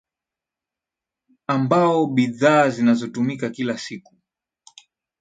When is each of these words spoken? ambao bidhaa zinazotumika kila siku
ambao 1.47 2.07
bidhaa 2.07 2.69
zinazotumika 2.69 3.49
kila 3.49 3.77
siku 3.77 4.15